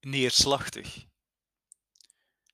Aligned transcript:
neerslachtig. 0.00 1.04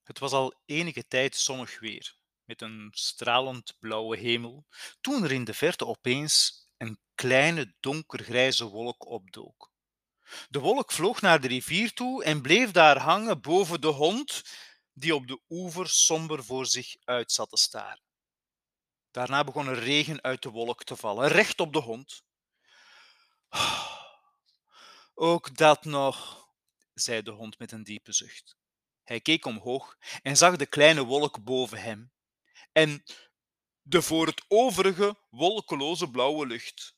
Het 0.03 0.19
was 0.19 0.33
al 0.33 0.55
enige 0.65 1.07
tijd 1.09 1.37
zonnig 1.37 1.81
weer, 1.81 2.17
met 2.45 2.63
een 2.63 2.89
stralend 2.93 3.77
blauwe 3.79 4.17
hemel, 4.17 4.67
toen 5.01 5.25
er 5.25 5.33
in 5.33 5.45
de 5.45 5.55
verte 5.55 5.87
opeens 5.87 6.65
een 6.77 6.99
kleine 7.15 7.75
donkergrijze 7.81 8.65
wolk 8.65 9.07
opdook. 9.07 9.71
De 10.49 10.59
wolk 10.59 10.93
vloog 10.93 11.21
naar 11.21 11.41
de 11.41 11.49
rivier 11.49 11.93
toe 11.93 12.25
en 12.25 12.43
bleef 12.43 12.71
daar 12.71 12.99
hangen 12.99 13.41
boven 13.41 13.81
de 13.81 13.87
hond, 13.87 14.43
die 14.93 15.15
op 15.15 15.27
de 15.27 15.41
oever 15.49 15.89
somber 15.89 16.45
voor 16.45 16.67
zich 16.67 16.97
uit 17.05 17.33
zat 17.33 17.51
te 17.51 17.57
staren. 17.57 18.03
Daarna 19.11 19.45
begon 19.45 19.69
er 19.69 19.79
regen 19.79 20.23
uit 20.23 20.43
de 20.43 20.51
wolk 20.51 20.85
te 20.85 20.97
vallen, 20.97 21.29
recht 21.29 21.61
op 21.61 21.73
de 21.73 21.81
hond. 21.81 22.23
Ook 25.15 25.57
dat 25.57 25.85
nog, 25.85 26.46
zei 27.01 27.23
de 27.23 27.31
hond 27.31 27.59
met 27.59 27.73
een 27.73 27.83
diepe 27.83 28.13
zucht. 28.13 28.57
Hij 29.05 29.21
keek 29.21 29.45
omhoog 29.45 29.97
en 30.23 30.37
zag 30.37 30.57
de 30.57 30.67
kleine 30.67 31.05
wolk 31.05 31.45
boven 31.45 31.83
hem 31.83 32.13
en 32.73 33.05
de 33.83 34.03
voor 34.03 34.27
het 34.27 34.45
overige 34.49 35.19
wolkeloze 35.31 36.11
blauwe 36.11 36.47
lucht. 36.47 36.95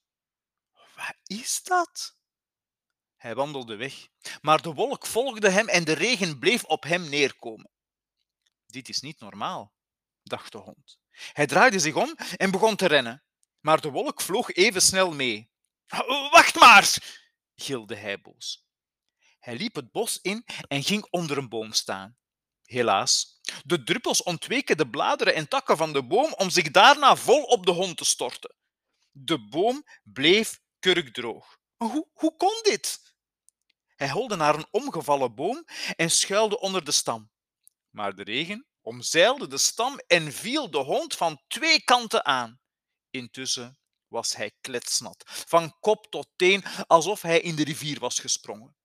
Wat 0.73 1.17
is 1.23 1.63
dat? 1.63 2.17
Hij 3.17 3.35
wandelde 3.35 3.77
weg, 3.77 4.09
maar 4.41 4.63
de 4.63 4.73
wolk 4.73 5.07
volgde 5.07 5.51
hem 5.51 5.69
en 5.69 5.85
de 5.85 5.93
regen 5.93 6.39
bleef 6.39 6.65
op 6.65 6.83
hem 6.83 7.09
neerkomen. 7.09 7.71
Dit 8.67 8.89
is 8.89 9.01
niet 9.01 9.21
normaal, 9.21 9.73
dacht 10.23 10.53
de 10.53 10.59
hond. 10.59 10.99
Hij 11.11 11.47
draaide 11.47 11.79
zich 11.79 11.95
om 11.95 12.15
en 12.37 12.51
begon 12.51 12.77
te 12.77 12.87
rennen, 12.87 13.23
maar 13.61 13.81
de 13.81 13.91
wolk 13.91 14.21
vloog 14.21 14.51
even 14.51 14.83
snel 14.83 15.13
mee. 15.13 15.51
Wacht 16.31 16.55
maar! 16.55 16.95
gilde 17.55 17.97
hij 17.97 18.21
boos. 18.21 18.68
Hij 19.39 19.57
liep 19.57 19.75
het 19.75 19.93
bos 19.93 20.19
in 20.23 20.45
en 20.69 20.83
ging 20.83 21.07
onder 21.11 21.39
een 21.39 21.49
boom 21.49 21.73
staan. 21.73 22.17
Helaas, 22.65 23.41
de 23.65 23.83
druppels 23.83 24.23
ontweken 24.23 24.77
de 24.77 24.89
bladeren 24.89 25.35
en 25.35 25.49
takken 25.49 25.77
van 25.77 25.93
de 25.93 26.05
boom 26.07 26.33
om 26.33 26.51
zich 26.51 26.71
daarna 26.71 27.17
vol 27.17 27.43
op 27.43 27.67
de 27.67 27.73
hond 27.73 27.97
te 27.97 28.05
storten. 28.05 28.55
De 29.11 29.49
boom 29.49 29.85
bleef 30.03 30.61
kurkdroog. 30.79 31.59
Hoe, 31.77 32.09
hoe 32.13 32.37
kon 32.37 32.59
dit? 32.63 33.01
Hij 33.97 34.11
holde 34.11 34.37
naar 34.37 34.55
een 34.55 34.69
omgevallen 34.71 35.35
boom 35.35 35.65
en 35.97 36.11
schuilde 36.11 36.61
onder 36.61 36.85
de 36.85 36.93
stam. 36.93 37.31
Maar 37.91 38.15
de 38.15 38.23
regen 38.23 38.67
omzeilde 38.81 39.47
de 39.47 39.59
stam 39.59 39.99
en 40.07 40.33
viel 40.33 40.71
de 40.71 40.79
hond 40.79 41.15
van 41.15 41.43
twee 41.49 41.83
kanten 41.83 42.25
aan. 42.25 42.61
Intussen 43.11 43.79
was 44.07 44.37
hij 44.37 44.53
kletsnat, 44.61 45.23
van 45.27 45.77
kop 45.81 46.07
tot 46.11 46.29
teen, 46.37 46.65
alsof 46.87 47.23
hij 47.23 47.41
in 47.41 47.57
de 47.57 47.65
rivier 47.65 47.99
was 47.99 48.19
gesprongen. 48.19 48.78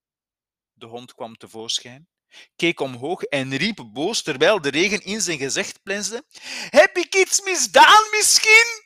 De 0.74 0.86
hond 0.86 1.14
kwam 1.14 1.36
tevoorschijn, 1.36 2.08
keek 2.56 2.80
omhoog 2.80 3.24
en 3.24 3.58
riep 3.58 3.86
boos 3.94 4.22
terwijl 4.22 4.62
de 4.62 4.70
regen 4.70 5.02
in 5.02 5.22
zijn 5.22 5.38
gezicht 5.38 5.84
plensde: 5.84 6.26
Heb 6.70 6.98
ik 6.98 7.16
iets 7.16 7.42
misdaan 7.42 8.10
misschien? 8.12 8.82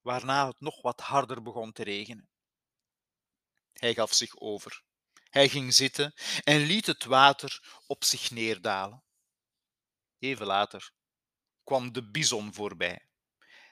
Waarna 0.00 0.46
het 0.46 0.60
nog 0.60 0.82
wat 0.82 1.00
harder 1.00 1.42
begon 1.42 1.72
te 1.72 1.82
regenen. 1.82 2.28
Hij 3.72 3.94
gaf 3.94 4.12
zich 4.12 4.36
over. 4.36 4.82
Hij 5.30 5.48
ging 5.48 5.74
zitten 5.74 6.14
en 6.44 6.58
liet 6.58 6.86
het 6.86 7.04
water 7.04 7.80
op 7.86 8.04
zich 8.04 8.30
neerdalen. 8.30 9.02
Even 10.18 10.46
later 10.46 10.92
kwam 11.64 11.92
de 11.92 12.10
bison 12.10 12.54
voorbij. 12.54 13.08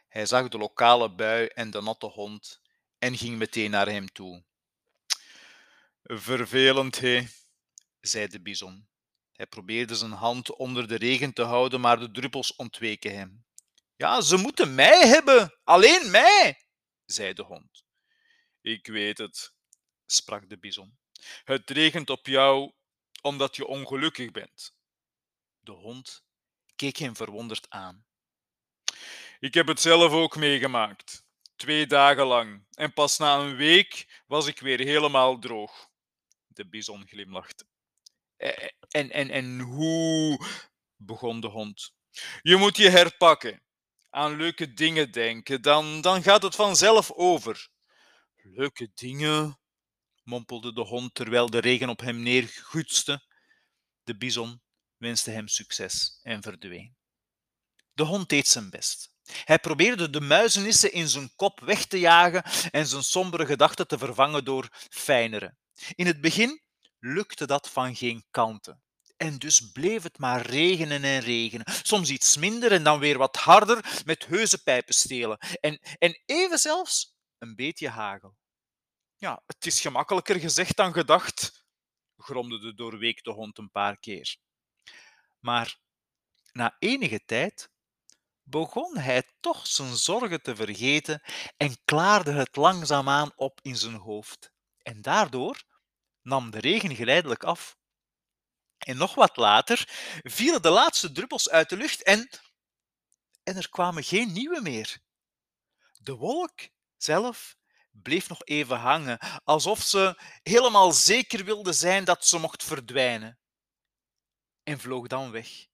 Hij 0.09 0.27
zag 0.27 0.48
de 0.48 0.59
lokale 0.59 1.14
bui 1.14 1.47
en 1.47 1.70
de 1.70 1.83
natte 1.83 2.06
hond 2.06 2.61
en 2.98 3.17
ging 3.17 3.39
meteen 3.39 3.70
naar 3.70 3.89
hem 3.89 4.12
toe. 4.12 4.44
Vervelend, 6.09 7.01
hé, 7.01 7.27
zei 8.01 8.27
de 8.27 8.41
bison. 8.41 8.89
Hij 9.33 9.47
probeerde 9.47 9.95
zijn 9.95 10.12
hand 10.12 10.57
onder 10.57 10.89
de 10.89 10.97
regen 10.97 11.33
te 11.33 11.43
houden, 11.43 11.81
maar 11.81 11.99
de 11.99 12.11
druppels 12.11 12.56
ontweken 12.56 13.17
hem. 13.17 13.47
Ja, 13.97 14.21
ze 14.21 14.37
moeten 14.37 14.75
mij 14.75 15.06
hebben, 15.06 15.59
alleen 15.65 16.11
mij, 16.11 16.66
zei 17.05 17.33
de 17.33 17.43
hond. 17.43 17.84
Ik 18.61 18.87
weet 18.87 19.19
het, 19.19 19.55
sprak 20.06 20.49
de 20.49 20.59
bison. 20.59 20.99
Het 21.45 21.71
regent 21.71 22.11
op 22.11 22.27
jou 22.27 22.72
omdat 23.22 23.56
je 23.56 23.66
ongelukkig 23.66 24.31
bent. 24.31 24.75
De 25.61 25.72
hond 25.72 26.25
keek 26.77 26.97
hem 26.97 27.16
verwonderd 27.16 27.71
aan. 27.71 28.06
Ik 29.39 29.55
heb 29.55 29.66
het 29.66 29.81
zelf 29.81 30.12
ook 30.12 30.37
meegemaakt. 30.37 31.25
Twee 31.56 31.87
dagen 31.87 32.27
lang. 32.27 32.66
En 32.75 32.93
pas 32.93 33.19
na 33.19 33.39
een 33.39 33.56
week 33.56 34.22
was 34.27 34.47
ik 34.47 34.61
weer 34.61 34.78
helemaal 34.78 35.39
droog. 35.39 35.95
De 36.56 36.69
bison 36.69 37.06
glimlachte. 37.06 37.67
En, 38.89 39.11
en, 39.11 39.31
en 39.31 39.61
hoe? 39.61 40.47
begon 40.97 41.41
de 41.41 41.47
hond. 41.47 41.93
Je 42.43 42.56
moet 42.56 42.77
je 42.77 42.91
herpakken. 42.91 43.62
Aan 44.11 44.37
leuke 44.37 44.72
dingen 44.72 45.12
denken, 45.12 45.62
dan, 45.62 46.00
dan 46.00 46.22
gaat 46.22 46.43
het 46.43 46.55
vanzelf 46.55 47.12
over. 47.12 47.69
Leuke 48.37 48.91
dingen? 48.95 49.59
mompelde 50.22 50.72
de 50.72 50.81
hond 50.81 51.15
terwijl 51.15 51.50
de 51.50 51.59
regen 51.59 51.89
op 51.89 52.00
hem 52.00 52.22
neergutste. 52.22 53.25
De 54.05 54.16
bison 54.16 54.62
wenste 54.97 55.31
hem 55.31 55.49
succes 55.49 56.21
en 56.22 56.43
verdween. 56.43 56.97
De 57.93 58.03
hond 58.03 58.28
deed 58.28 58.49
zijn 58.49 58.71
best. 58.71 59.15
Hij 59.45 59.59
probeerde 59.59 60.11
de 60.11 60.21
muizenissen 60.21 60.93
in 60.93 61.09
zijn 61.09 61.34
kop 61.34 61.61
weg 61.61 61.87
te 61.87 61.99
jagen 61.99 62.71
en 62.71 62.87
zijn 62.87 63.03
sombere 63.03 63.47
gedachten 63.47 63.89
te 63.89 63.99
vervangen 63.99 64.45
door 64.45 64.69
fijnere. 64.91 65.56
In 65.94 66.06
het 66.06 66.20
begin 66.20 66.62
lukte 66.98 67.47
dat 67.47 67.70
van 67.70 67.97
geen 67.97 68.25
kanten. 68.31 68.81
En 69.16 69.38
dus 69.38 69.70
bleef 69.72 70.03
het 70.03 70.19
maar 70.19 70.47
regenen 70.47 71.04
en 71.04 71.20
regenen. 71.20 71.66
Soms 71.82 72.10
iets 72.10 72.37
minder 72.37 72.72
en 72.72 72.82
dan 72.82 72.98
weer 72.98 73.19
wat 73.19 73.37
harder 73.37 74.03
met 74.04 74.26
heuse 74.26 74.62
pijpen 74.62 74.94
stelen. 74.94 75.38
En, 75.60 75.78
en 75.98 76.22
even 76.26 76.59
zelfs 76.59 77.16
een 77.38 77.54
beetje 77.54 77.88
hagel. 77.88 78.36
Ja, 79.16 79.42
het 79.47 79.66
is 79.66 79.81
gemakkelijker 79.81 80.41
gezegd 80.41 80.76
dan 80.76 80.92
gedacht, 80.92 81.65
gromde 82.16 82.59
de 82.59 82.75
doorweekte 82.75 83.31
hond 83.31 83.59
een 83.59 83.70
paar 83.70 83.98
keer. 83.98 84.36
Maar 85.38 85.78
na 86.53 86.76
enige 86.78 87.25
tijd 87.25 87.70
begon 88.42 88.98
hij 88.98 89.22
toch 89.41 89.66
zijn 89.66 89.97
zorgen 89.97 90.42
te 90.42 90.56
vergeten 90.56 91.22
en 91.56 91.76
klaarde 91.84 92.32
het 92.32 92.56
langzaamaan 92.56 93.32
op 93.36 93.59
in 93.62 93.76
zijn 93.76 93.94
hoofd. 93.94 94.54
En 94.86 95.02
daardoor 95.02 95.62
nam 96.22 96.50
de 96.50 96.58
regen 96.58 96.97
geleidelijk 96.97 97.44
af. 97.44 97.76
En 98.78 98.97
nog 98.97 99.14
wat 99.14 99.36
later 99.36 99.88
vielen 100.22 100.62
de 100.62 100.70
laatste 100.70 101.12
druppels 101.12 101.50
uit 101.50 101.69
de 101.69 101.76
lucht 101.76 102.02
en, 102.02 102.30
en 103.42 103.56
er 103.56 103.69
kwamen 103.69 104.04
geen 104.04 104.32
nieuwe 104.32 104.60
meer. 104.60 104.98
De 105.92 106.14
wolk 106.14 106.60
zelf 106.97 107.56
bleef 107.91 108.28
nog 108.28 108.44
even 108.44 108.78
hangen, 108.78 109.19
alsof 109.44 109.82
ze 109.82 110.20
helemaal 110.42 110.92
zeker 110.92 111.44
wilde 111.44 111.72
zijn 111.72 112.04
dat 112.04 112.26
ze 112.26 112.38
mocht 112.38 112.62
verdwijnen. 112.62 113.38
En 114.62 114.80
vloog 114.80 115.06
dan 115.06 115.30
weg. 115.30 115.66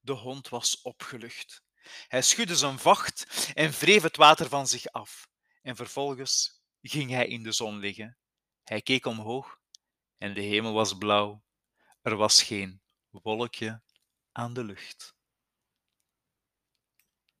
De 0.00 0.12
hond 0.12 0.48
was 0.48 0.80
opgelucht. 0.82 1.62
Hij 2.08 2.22
schudde 2.22 2.56
zijn 2.56 2.78
vacht 2.78 3.50
en 3.54 3.70
wreef 3.70 4.02
het 4.02 4.16
water 4.16 4.48
van 4.48 4.66
zich 4.66 4.86
af. 4.86 5.28
En 5.62 5.76
vervolgens 5.76 6.60
ging 6.80 7.10
hij 7.10 7.26
in 7.26 7.42
de 7.42 7.52
zon 7.52 7.78
liggen. 7.78 8.18
Hij 8.66 8.82
keek 8.82 9.06
omhoog 9.06 9.60
en 10.18 10.34
de 10.34 10.40
hemel 10.40 10.72
was 10.72 10.98
blauw. 10.98 11.42
Er 12.02 12.16
was 12.16 12.42
geen 12.42 12.82
wolkje 13.10 13.82
aan 14.32 14.54
de 14.54 14.64
lucht. 14.64 15.15